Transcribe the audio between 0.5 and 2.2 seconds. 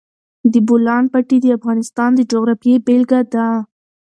د بولان پټي د افغانستان د